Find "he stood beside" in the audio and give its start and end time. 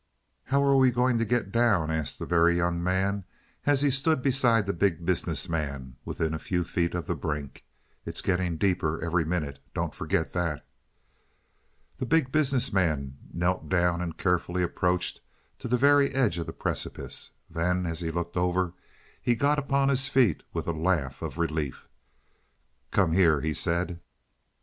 3.83-4.65